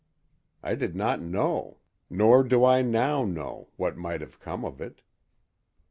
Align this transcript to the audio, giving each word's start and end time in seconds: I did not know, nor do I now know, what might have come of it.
I 0.63 0.73
did 0.73 0.95
not 0.95 1.21
know, 1.21 1.77
nor 2.09 2.43
do 2.43 2.65
I 2.65 2.81
now 2.81 3.23
know, 3.23 3.69
what 3.77 3.97
might 3.97 4.21
have 4.21 4.39
come 4.39 4.65
of 4.65 4.81
it. 4.81 5.03